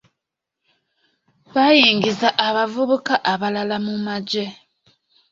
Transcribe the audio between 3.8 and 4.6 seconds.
mu magye.